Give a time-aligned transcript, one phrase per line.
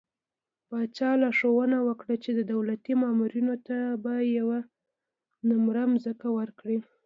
[0.67, 4.59] پاچا لارښوونه وکړه چې د دولتي مامورينو ته به يوه
[5.49, 6.77] نمره ځمکه ورکړي.